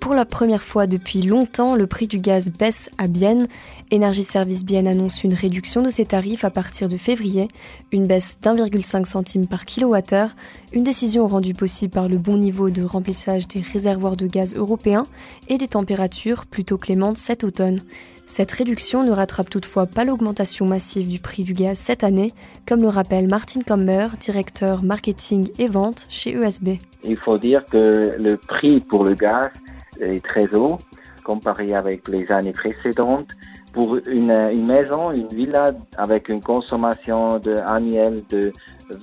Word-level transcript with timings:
Pour 0.00 0.14
la 0.14 0.24
première 0.24 0.62
fois 0.62 0.86
depuis 0.86 1.20
longtemps, 1.20 1.74
le 1.76 1.86
prix 1.86 2.08
du 2.08 2.20
gaz 2.20 2.50
baisse 2.50 2.90
à 2.96 3.06
Bienne. 3.06 3.46
Énergie 3.90 4.24
Service 4.24 4.64
Bienne 4.64 4.88
annonce 4.88 5.24
une 5.24 5.34
réduction 5.34 5.82
de 5.82 5.90
ses 5.90 6.06
tarifs 6.06 6.42
à 6.42 6.50
partir 6.50 6.88
de 6.88 6.96
février, 6.96 7.48
une 7.92 8.06
baisse 8.06 8.38
d'1,5 8.40 9.04
centime 9.04 9.46
par 9.46 9.66
kilowattheure, 9.66 10.30
une 10.72 10.84
décision 10.84 11.28
rendue 11.28 11.52
possible 11.52 11.92
par 11.92 12.08
le 12.08 12.16
bon 12.16 12.38
niveau 12.38 12.70
de 12.70 12.82
remplissage 12.82 13.46
des 13.46 13.60
réservoirs 13.60 14.16
de 14.16 14.26
gaz 14.26 14.54
européens 14.54 15.04
et 15.48 15.58
des 15.58 15.68
températures 15.68 16.46
plutôt 16.46 16.78
clémentes 16.78 17.18
cet 17.18 17.44
automne. 17.44 17.82
Cette 18.24 18.52
réduction 18.52 19.04
ne 19.04 19.10
rattrape 19.10 19.50
toutefois 19.50 19.86
pas 19.86 20.04
l'augmentation 20.04 20.64
massive 20.64 21.08
du 21.08 21.18
prix 21.18 21.42
du 21.42 21.52
gaz 21.52 21.76
cette 21.76 22.04
année, 22.04 22.32
comme 22.66 22.80
le 22.80 22.88
rappelle 22.88 23.28
Martin 23.28 23.60
Kammer, 23.60 24.08
directeur 24.18 24.82
marketing 24.82 25.50
et 25.58 25.68
vente 25.68 26.06
chez 26.08 26.30
ESB. 26.30 26.78
Il 27.04 27.18
faut 27.18 27.38
dire 27.38 27.66
que 27.66 28.14
le 28.18 28.36
prix 28.36 28.80
pour 28.80 29.04
le 29.04 29.14
gaz 29.14 29.50
est 30.00 30.24
très 30.24 30.52
haut 30.54 30.78
comparé 31.24 31.74
avec 31.74 32.08
les 32.08 32.30
années 32.32 32.52
précédentes. 32.52 33.28
Pour 33.72 33.96
une, 34.08 34.32
une 34.32 34.66
maison, 34.66 35.12
une 35.12 35.28
villa 35.28 35.70
avec 35.96 36.28
une 36.28 36.40
consommation 36.40 37.38
de, 37.38 37.54
annuelle 37.54 38.16
de 38.28 38.52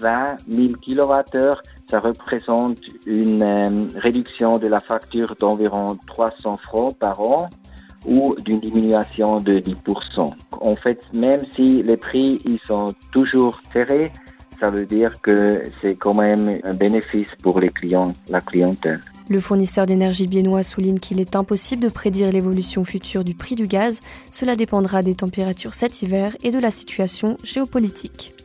20 0.02 0.38
000 0.50 0.74
kWh, 0.86 1.56
ça 1.90 2.00
représente 2.00 2.80
une 3.06 3.44
euh, 3.44 3.88
réduction 3.96 4.58
de 4.58 4.68
la 4.68 4.82
facture 4.82 5.36
d'environ 5.40 5.98
300 6.08 6.58
francs 6.64 6.98
par 6.98 7.22
an 7.22 7.50
ou 8.06 8.36
d'une 8.44 8.60
diminution 8.60 9.38
de 9.38 9.54
10%. 9.54 10.34
En 10.62 10.76
fait, 10.76 11.00
même 11.16 11.40
si 11.56 11.82
les 11.84 11.98
prix 11.98 12.38
ils 12.46 12.60
sont 12.60 12.90
toujours 13.14 13.62
serrés, 13.72 14.12
ça 14.60 14.70
veut 14.70 14.86
dire 14.86 15.14
que 15.22 15.62
c'est 15.82 15.96
quand 15.96 16.16
même 16.16 16.60
un 16.64 16.74
bénéfice 16.74 17.30
pour 17.42 17.60
les 17.60 17.70
clients, 17.70 18.14
la 18.30 18.42
clientèle. 18.42 19.00
Le 19.30 19.40
fournisseur 19.40 19.86
d'énergie 19.86 20.28
biennois 20.28 20.64
souligne 20.64 21.00
qu'il 21.00 21.20
est 21.20 21.36
impossible 21.36 21.84
de 21.84 21.90
prédire 21.90 22.32
l'évolution 22.32 22.84
future 22.86 23.24
du 23.24 23.36
prix 23.36 23.56
du 23.56 23.68
gaz. 23.68 24.00
Cela 24.32 24.56
dépendra 24.56 25.04
des 25.04 25.16
températures 25.16 25.74
cet 25.74 26.02
hiver 26.02 26.36
et 26.44 26.52
de 26.52 26.60
la 26.60 26.72
situation 26.72 27.38
géopolitique. 27.44 28.37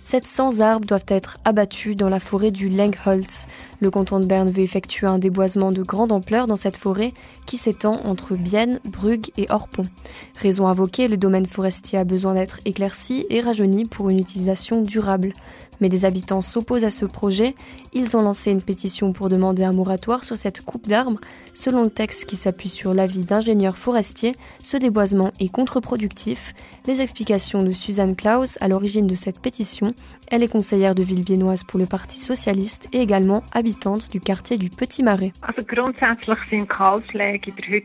700 0.00 0.60
arbres 0.60 0.86
doivent 0.86 1.04
être 1.08 1.38
abattus 1.44 1.94
dans 1.94 2.08
la 2.08 2.20
forêt 2.20 2.50
du 2.50 2.68
Lengholz. 2.68 3.46
Le 3.80 3.90
canton 3.90 4.18
de 4.18 4.24
Berne 4.24 4.50
veut 4.50 4.62
effectuer 4.62 5.06
un 5.06 5.18
déboisement 5.18 5.72
de 5.72 5.82
grande 5.82 6.10
ampleur 6.10 6.46
dans 6.46 6.56
cette 6.56 6.78
forêt 6.78 7.12
qui 7.44 7.58
s'étend 7.58 8.00
entre 8.06 8.34
Bienne, 8.34 8.80
Brugge 8.86 9.30
et 9.36 9.46
Orpont. 9.50 9.86
Raison 10.40 10.66
invoquée, 10.66 11.06
le 11.06 11.18
domaine 11.18 11.44
forestier 11.44 11.98
a 11.98 12.04
besoin 12.04 12.32
d'être 12.32 12.60
éclairci 12.64 13.26
et 13.28 13.40
rajeuni 13.40 13.84
pour 13.84 14.08
une 14.08 14.18
utilisation 14.18 14.80
durable. 14.80 15.34
Mais 15.80 15.88
des 15.88 16.04
habitants 16.04 16.42
s'opposent 16.42 16.84
à 16.84 16.90
ce 16.90 17.06
projet. 17.06 17.54
Ils 17.92 18.16
ont 18.16 18.22
lancé 18.22 18.50
une 18.50 18.60
pétition 18.60 19.12
pour 19.12 19.28
demander 19.28 19.64
un 19.64 19.72
moratoire 19.72 20.24
sur 20.24 20.36
cette 20.36 20.60
coupe 20.60 20.88
d'arbres. 20.88 21.20
Selon 21.54 21.82
le 21.84 21.90
texte 21.90 22.26
qui 22.26 22.36
s'appuie 22.36 22.68
sur 22.68 22.92
l'avis 22.94 23.24
d'ingénieurs 23.24 23.78
forestiers, 23.78 24.36
ce 24.62 24.76
déboisement 24.76 25.32
est 25.40 25.48
contre-productif. 25.48 26.54
Les 26.86 27.00
explications 27.00 27.62
de 27.62 27.72
Suzanne 27.72 28.14
Klaus 28.14 28.58
à 28.60 28.68
l'origine 28.68 29.06
de 29.06 29.14
cette 29.14 29.40
pétition. 29.40 29.94
Elle 30.28 30.42
est 30.42 30.48
conseillère 30.48 30.94
de 30.94 31.02
ville 31.02 31.24
biennoise 31.24 31.64
pour 31.64 31.78
le 31.78 31.86
Parti 31.86 32.20
socialiste 32.20 32.88
et 32.92 33.00
également 33.00 33.42
habitante 33.52 34.10
du 34.10 34.20
quartier 34.20 34.58
du 34.58 34.70
Petit 34.70 35.02
Marais. 35.02 35.32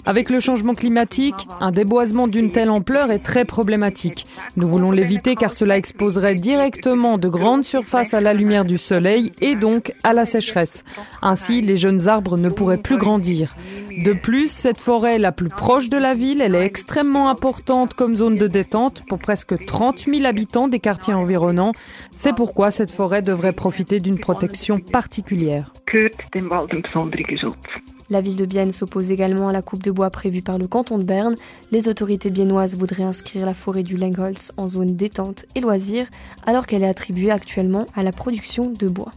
Avec 0.05 0.29
le 0.29 0.39
changement 0.39 0.73
climatique, 0.73 1.47
un 1.59 1.71
déboisement 1.71 2.27
d'une 2.27 2.51
telle 2.51 2.69
ampleur 2.69 3.11
est 3.11 3.19
très 3.19 3.45
problématique. 3.45 4.27
Nous 4.57 4.67
voulons 4.67 4.91
l'éviter 4.91 5.35
car 5.35 5.53
cela 5.53 5.77
exposerait 5.77 6.35
directement 6.35 7.17
de 7.17 7.29
grandes 7.29 7.63
surfaces 7.63 7.84
à 7.93 8.21
la 8.21 8.33
lumière 8.33 8.65
du 8.65 8.77
soleil 8.77 9.31
et 9.41 9.55
donc 9.55 9.93
à 10.03 10.13
la 10.13 10.25
sécheresse. 10.25 10.83
Ainsi, 11.21 11.61
les 11.61 11.75
jeunes 11.75 12.07
arbres 12.07 12.37
ne 12.37 12.49
pourraient 12.49 12.81
plus 12.81 12.97
grandir. 12.97 13.55
De 14.03 14.11
plus, 14.11 14.51
cette 14.51 14.79
forêt 14.79 15.15
est 15.15 15.19
la 15.19 15.31
plus 15.31 15.49
proche 15.49 15.89
de 15.89 15.97
la 15.97 16.13
ville, 16.13 16.41
elle 16.41 16.55
est 16.55 16.65
extrêmement 16.65 17.29
importante 17.29 17.93
comme 17.93 18.15
zone 18.15 18.35
de 18.35 18.47
détente 18.47 19.03
pour 19.07 19.19
presque 19.19 19.65
30 19.65 20.05
000 20.11 20.25
habitants 20.25 20.67
des 20.67 20.79
quartiers 20.79 21.13
environnants. 21.13 21.71
C'est 22.11 22.35
pourquoi 22.35 22.71
cette 22.71 22.91
forêt 22.91 23.21
devrait 23.21 23.53
profiter 23.53 23.99
d'une 23.99 24.19
protection 24.19 24.79
particulière. 24.79 25.71
La 28.11 28.21
ville 28.21 28.35
de 28.35 28.45
Bienne 28.45 28.71
s'oppose 28.71 29.09
également 29.09 29.47
à 29.47 29.53
la 29.53 29.63
coupe 29.63 29.81
de 29.81 29.89
bois 29.89 30.11
prévue 30.11 30.43
par 30.43 30.59
le 30.59 30.67
canton 30.67 30.99
de 30.99 31.03
Berne. 31.03 31.35
Les 31.71 31.87
autorités 31.87 32.29
biennoises 32.29 32.77
voudraient 32.77 33.03
inscrire 33.03 33.47
la 33.47 33.55
forêt 33.55 33.81
du 33.81 33.97
Lengholz 33.97 34.51
en 34.57 34.67
zone 34.67 34.95
détente 34.95 35.45
et 35.55 35.59
loisirs, 35.59 36.07
alors 36.45 36.67
qu'elle 36.67 36.83
est 36.83 36.87
attribuée 36.87 37.31
actuellement 37.31 37.87
à 37.95 38.03
la 38.03 38.11
production 38.11 38.69
de 38.69 38.87
bois. 38.87 39.11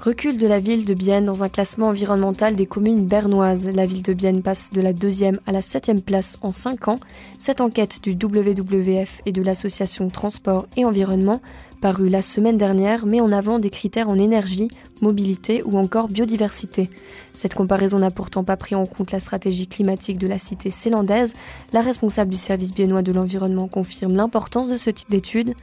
Recul 0.00 0.36
de 0.36 0.48
la 0.48 0.58
ville 0.58 0.84
de 0.84 0.94
Bienne 0.94 1.26
dans 1.26 1.44
un 1.44 1.48
classement 1.48 1.86
environnemental 1.86 2.56
des 2.56 2.66
communes 2.66 3.06
bernoises. 3.06 3.70
La 3.70 3.86
ville 3.86 4.02
de 4.02 4.14
Bienne 4.14 4.42
passe 4.42 4.70
de 4.70 4.80
la 4.80 4.92
deuxième 4.92 5.38
à 5.46 5.52
la 5.52 5.62
septième 5.62 6.02
place 6.02 6.38
en 6.42 6.50
cinq 6.50 6.88
ans. 6.88 6.98
Cette 7.38 7.60
enquête 7.60 8.02
du 8.02 8.14
WWF 8.20 9.22
et 9.26 9.30
de 9.30 9.42
l'association 9.42 10.08
Transport 10.08 10.66
et 10.76 10.84
Environnement, 10.84 11.40
parue 11.82 12.08
la 12.08 12.22
semaine 12.22 12.56
dernière, 12.56 13.06
met 13.06 13.20
en 13.20 13.32
avant 13.32 13.58
des 13.58 13.68
critères 13.68 14.08
en 14.08 14.16
énergie, 14.16 14.68
mobilité 15.02 15.64
ou 15.64 15.76
encore 15.76 16.06
biodiversité. 16.06 16.88
Cette 17.32 17.54
comparaison 17.54 17.98
n'a 17.98 18.12
pourtant 18.12 18.44
pas 18.44 18.56
pris 18.56 18.76
en 18.76 18.86
compte 18.86 19.10
la 19.10 19.18
stratégie 19.18 19.66
climatique 19.66 20.16
de 20.16 20.28
la 20.28 20.38
cité 20.38 20.70
célandaise. 20.70 21.34
La 21.72 21.80
responsable 21.80 22.30
du 22.30 22.36
service 22.36 22.72
biennois 22.72 23.02
de 23.02 23.10
l'environnement 23.10 23.66
confirme 23.66 24.14
l'importance 24.14 24.70
de 24.70 24.76
ce 24.76 24.90
type 24.90 25.10
d'études. 25.10 25.54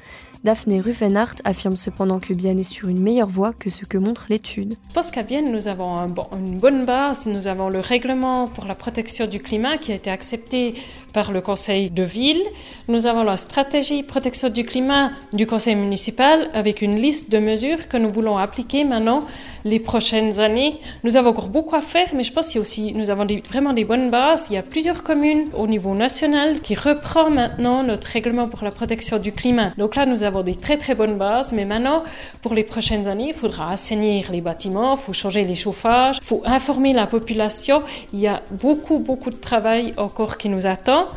Daphné 0.44 0.80
Ruffenhardt 0.80 1.42
affirme 1.44 1.76
cependant 1.76 2.20
que 2.20 2.34
Bienne 2.34 2.60
est 2.60 2.64
sur 2.64 2.88
une 2.88 3.02
meilleure 3.02 3.28
voie 3.28 3.52
que 3.52 3.70
ce 3.70 3.84
que 3.84 3.98
montre 3.98 4.28
l'étude. 4.30 4.76
Je 4.88 4.94
pense 4.94 5.12
qu'à 5.12 5.22
Bienne, 5.22 5.52
nous 5.52 5.68
avons 5.68 5.98
un 5.98 6.08
bon, 6.08 6.28
une 6.34 6.58
bonne 6.58 6.86
base. 6.86 7.28
Nous 7.28 7.48
avons 7.48 7.68
le 7.68 7.82
règlement 7.82 8.48
pour 8.48 8.66
la 8.66 8.76
protection 8.76 9.28
du 9.28 9.42
climat 9.42 9.78
qui 9.78 9.92
a 9.92 9.96
été 9.96 10.10
accepté 10.10 10.76
par 11.14 11.34
le 11.34 11.42
conseil 11.42 11.90
de 11.90 12.04
ville. 12.04 12.42
Nous 12.88 13.06
avons 13.06 13.24
la 13.24 13.36
stratégie 13.36 14.02
protection 14.02 14.50
du 14.50 14.64
climat 14.64 15.12
du 15.34 15.46
conseil 15.46 15.76
municipal 15.76 16.09
avec 16.54 16.82
une 16.82 16.96
liste 16.96 17.32
de 17.32 17.40
mesures 17.40 17.88
que 17.88 17.98
nous 17.98 18.10
voulons 18.10 18.38
appliquer 18.38 18.84
maintenant 18.84 19.22
les 19.66 19.80
prochaines 19.80 20.40
années. 20.40 20.80
Nous 21.04 21.18
avons 21.18 21.30
encore 21.30 21.50
beaucoup 21.50 21.76
à 21.76 21.82
faire, 21.82 22.08
mais 22.16 22.24
je 22.24 22.32
pense 22.32 22.50
qu'il 22.50 22.62
aussi, 22.62 22.94
nous 22.94 23.10
avons 23.10 23.28
vraiment 23.50 23.74
des 23.74 23.86
bonnes 23.86 24.10
bases. 24.10 24.48
Il 24.50 24.54
y 24.54 24.58
a 24.58 24.64
plusieurs 24.64 25.04
communes 25.04 25.50
au 25.54 25.68
niveau 25.68 25.94
national 25.94 26.62
qui 26.62 26.76
reprend 26.76 27.30
maintenant 27.30 27.84
notre 27.84 28.08
règlement 28.08 28.48
pour 28.48 28.64
la 28.64 28.72
protection 28.72 29.18
du 29.20 29.32
climat. 29.32 29.72
Donc 29.78 29.96
là, 29.96 30.06
nous 30.06 30.24
avons 30.24 30.44
des 30.44 30.56
très 30.56 30.78
très 30.78 30.96
bonnes 30.96 31.18
bases, 31.18 31.54
mais 31.54 31.66
maintenant, 31.66 32.04
pour 32.42 32.54
les 32.54 32.64
prochaines 32.64 33.08
années, 33.08 33.30
il 33.30 33.34
faudra 33.34 33.72
assainir 33.72 34.32
les 34.32 34.42
bâtiments, 34.42 34.96
il 34.96 35.02
faut 35.02 35.14
changer 35.14 35.44
les 35.44 35.56
chauffages, 35.56 36.18
il 36.22 36.26
faut 36.26 36.42
informer 36.46 36.94
la 36.94 37.08
population. 37.08 37.82
Il 38.14 38.20
y 38.20 38.28
a 38.28 38.42
beaucoup 38.52 39.00
beaucoup 39.00 39.30
de 39.30 39.36
travail 39.36 39.94
encore 39.98 40.38
qui 40.38 40.50
nous 40.50 40.66
attend, 40.66 41.08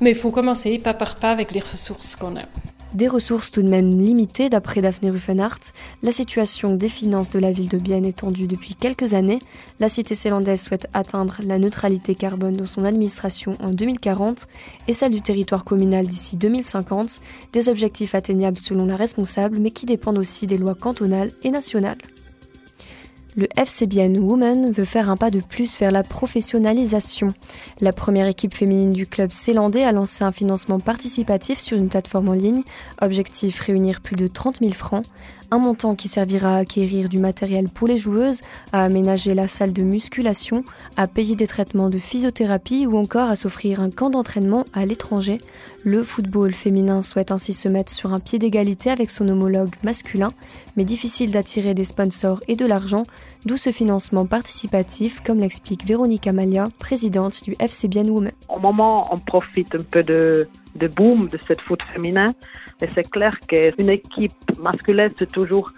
mais 0.00 0.10
il 0.10 0.16
faut 0.16 0.30
commencer 0.30 0.78
pas 0.78 0.94
par 0.94 1.16
pas 1.16 1.30
avec 1.30 1.52
les 1.52 1.60
ressources 1.60 2.16
qu'on 2.16 2.36
a. 2.36 2.71
Des 2.94 3.08
ressources 3.08 3.50
tout 3.50 3.62
de 3.62 3.70
même 3.70 3.98
limitées 3.98 4.50
d'après 4.50 4.82
Daphné 4.82 5.08
Ruffenhardt, 5.08 5.72
la 6.02 6.12
situation 6.12 6.74
des 6.74 6.90
finances 6.90 7.30
de 7.30 7.38
la 7.38 7.50
ville 7.50 7.70
de 7.70 7.78
Bienne 7.78 8.04
est 8.04 8.18
tendue 8.18 8.46
depuis 8.46 8.74
quelques 8.74 9.14
années. 9.14 9.38
La 9.80 9.88
cité 9.88 10.14
célandaise 10.14 10.60
souhaite 10.60 10.88
atteindre 10.92 11.38
la 11.42 11.58
neutralité 11.58 12.14
carbone 12.14 12.54
dans 12.54 12.66
son 12.66 12.84
administration 12.84 13.54
en 13.60 13.70
2040 13.70 14.46
et 14.88 14.92
celle 14.92 15.12
du 15.12 15.22
territoire 15.22 15.64
communal 15.64 16.06
d'ici 16.06 16.36
2050, 16.36 17.22
des 17.54 17.70
objectifs 17.70 18.14
atteignables 18.14 18.58
selon 18.58 18.84
la 18.84 18.96
responsable 18.96 19.58
mais 19.58 19.70
qui 19.70 19.86
dépendent 19.86 20.18
aussi 20.18 20.46
des 20.46 20.58
lois 20.58 20.74
cantonales 20.74 21.32
et 21.42 21.50
nationales. 21.50 21.96
Le 23.34 23.48
FC 23.56 23.86
Bienne 23.86 24.18
Women 24.18 24.72
veut 24.72 24.84
faire 24.84 25.08
un 25.08 25.16
pas 25.16 25.30
de 25.30 25.40
plus 25.40 25.78
vers 25.78 25.90
la 25.90 26.02
professionnalisation. 26.02 27.32
La 27.80 27.94
première 27.94 28.26
équipe 28.26 28.52
féminine 28.52 28.90
du 28.90 29.06
club 29.06 29.30
célandais 29.30 29.84
a 29.84 29.92
lancé 29.92 30.22
un 30.22 30.32
financement 30.32 30.78
participatif 30.78 31.58
sur 31.58 31.78
une 31.78 31.88
plateforme 31.88 32.28
en 32.28 32.34
ligne. 32.34 32.62
Objectif 33.00 33.58
réunir 33.60 34.02
plus 34.02 34.16
de 34.16 34.26
30 34.26 34.58
000 34.58 34.72
francs 34.72 35.06
un 35.52 35.58
montant 35.58 35.94
qui 35.94 36.08
servira 36.08 36.56
à 36.56 36.60
acquérir 36.60 37.10
du 37.10 37.18
matériel 37.18 37.68
pour 37.68 37.86
les 37.86 37.98
joueuses, 37.98 38.40
à 38.72 38.84
aménager 38.84 39.34
la 39.34 39.48
salle 39.48 39.74
de 39.74 39.82
musculation, 39.82 40.64
à 40.96 41.06
payer 41.06 41.36
des 41.36 41.46
traitements 41.46 41.90
de 41.90 41.98
physiothérapie 41.98 42.86
ou 42.86 42.96
encore 42.96 43.28
à 43.28 43.36
s'offrir 43.36 43.80
un 43.80 43.90
camp 43.90 44.08
d'entraînement 44.08 44.64
à 44.72 44.86
l'étranger. 44.86 45.42
Le 45.84 46.02
football 46.02 46.54
féminin 46.54 47.02
souhaite 47.02 47.30
ainsi 47.30 47.52
se 47.52 47.68
mettre 47.68 47.92
sur 47.92 48.14
un 48.14 48.18
pied 48.18 48.38
d'égalité 48.38 48.90
avec 48.90 49.10
son 49.10 49.28
homologue 49.28 49.74
masculin, 49.84 50.32
mais 50.78 50.84
difficile 50.84 51.32
d'attirer 51.32 51.74
des 51.74 51.84
sponsors 51.84 52.40
et 52.48 52.56
de 52.56 52.64
l'argent, 52.64 53.02
d'où 53.44 53.56
ce 53.56 53.70
financement 53.70 54.26
participatif, 54.26 55.20
comme 55.20 55.40
l'explique 55.40 55.84
Véronique 55.86 56.26
Amalia, 56.26 56.68
présidente 56.78 57.42
du 57.44 57.54
FC 57.58 57.88
Bien 57.88 58.04
Women. 58.04 58.32
Au 58.48 58.60
moment, 58.60 59.08
on 59.12 59.18
profite 59.18 59.74
un 59.74 59.82
peu 59.82 60.02
de, 60.02 60.48
de 60.76 60.86
boom 60.88 61.28
de 61.28 61.38
cette 61.46 61.60
foot 61.62 61.80
féminin. 61.92 62.32
Mais 62.80 62.88
c'est 62.94 63.10
clair 63.10 63.38
qu'une 63.48 63.90
équipe 63.90 64.32
masculine, 64.58 65.10
c'est 65.18 65.30
toujours, 65.30 65.70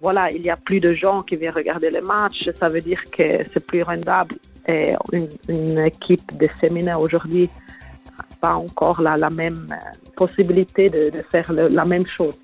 voilà, 0.00 0.30
il 0.30 0.44
y 0.44 0.50
a 0.50 0.56
plus 0.56 0.80
de 0.80 0.92
gens 0.92 1.22
qui 1.22 1.36
viennent 1.36 1.54
regarder 1.54 1.90
les 1.90 2.00
matchs. 2.00 2.50
Ça 2.58 2.66
veut 2.68 2.80
dire 2.80 3.02
que 3.16 3.24
c'est 3.52 3.64
plus 3.64 3.82
rentable. 3.82 4.36
Et 4.68 4.92
une, 5.12 5.28
une 5.48 5.78
équipe 5.78 6.36
de 6.38 6.48
féminin 6.60 6.98
aujourd'hui, 6.98 7.48
pas 8.40 8.54
encore 8.54 9.00
la, 9.00 9.16
même 9.30 9.66
euh, 9.70 9.76
possibilité 10.16 10.90
de, 10.90 11.10
faire 11.30 11.52
la 11.52 11.84
même 11.84 12.06
chose. 12.06 12.38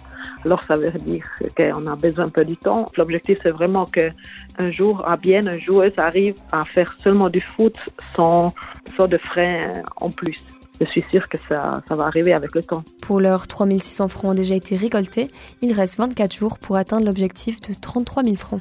Alors 0.44 0.62
ça 0.62 0.74
veut 0.74 0.90
dire 0.90 1.24
qu'on 1.56 1.86
a 1.86 1.96
besoin 1.96 2.26
un 2.26 2.30
peu 2.30 2.44
du 2.44 2.56
temps. 2.56 2.84
L'objectif 2.96 3.38
c'est 3.42 3.50
vraiment 3.50 3.86
que 3.86 4.10
un 4.58 4.70
jour, 4.70 5.02
à 5.06 5.16
bien, 5.16 5.46
un 5.46 5.58
joueuse 5.58 5.92
arrive 5.96 6.34
à 6.52 6.62
faire 6.74 6.94
seulement 7.02 7.28
du 7.28 7.40
foot 7.40 7.76
sans, 8.14 8.48
sans 8.96 9.08
de 9.08 9.18
frais 9.18 9.72
euh, 9.76 9.82
en 10.00 10.10
plus 10.10 10.36
je 10.80 10.86
suis 10.86 11.04
sûre 11.10 11.28
que 11.28 11.38
ça, 11.48 11.82
ça 11.86 11.94
va 11.94 12.06
arriver 12.06 12.32
avec 12.32 12.54
le 12.54 12.62
temps. 12.62 12.82
Pour 13.02 13.20
l'heure, 13.20 13.46
3600 13.46 14.08
francs 14.08 14.32
ont 14.32 14.34
déjà 14.34 14.54
été 14.54 14.76
récoltés. 14.76 15.30
Il 15.60 15.72
reste 15.72 15.98
24 15.98 16.34
jours 16.34 16.58
pour 16.58 16.76
atteindre 16.76 17.06
l'objectif 17.06 17.60
de 17.60 17.74
33 17.74 18.24
000 18.24 18.36
francs. 18.36 18.60